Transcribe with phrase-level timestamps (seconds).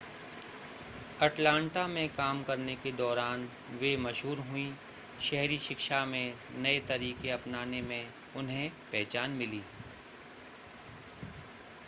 [1.21, 3.47] Atlanta में काम करने के दौरान
[3.81, 4.73] वे मशहूर हुईं
[5.21, 9.61] शहरी शिक्षा में नए तरीके अपनाने में उन्हें पहचान मिली